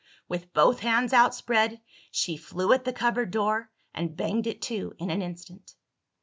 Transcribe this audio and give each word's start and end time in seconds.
With 0.27 0.51
both 0.51 0.79
hands 0.79 1.13
outspread, 1.13 1.79
she 2.09 2.35
flew 2.35 2.73
at 2.73 2.85
the 2.85 2.91
cupboard 2.91 3.29
door, 3.29 3.69
and 3.93 4.17
banged 4.17 4.47
it 4.47 4.59
to 4.63 4.95
in 4.97 5.11
an 5.11 5.21
instant. 5.21 5.75